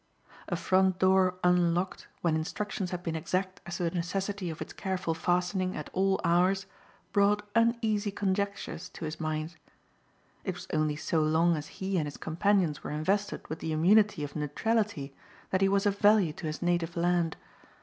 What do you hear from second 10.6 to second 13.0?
only so long as he and his companions were